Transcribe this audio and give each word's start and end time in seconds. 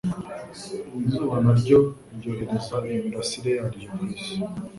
izuba 1.03 1.35
na 1.45 1.53
ryo 1.59 1.79
ryohereza 2.17 2.75
imirasire 2.95 3.51
ya 3.59 3.65
ryo 3.75 3.87
ku 3.93 4.01
isi, 4.15 4.35